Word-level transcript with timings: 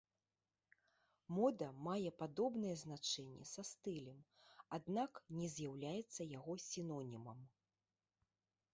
Мода 1.39 1.67
мае 1.87 2.09
падобнае 2.21 2.73
значэнне 2.83 3.45
са 3.53 3.67
стылем, 3.73 4.19
аднак 4.81 5.23
не 5.41 5.53
з'яўляецца 5.57 6.31
яго 6.37 6.61
сінонімам. 6.69 7.49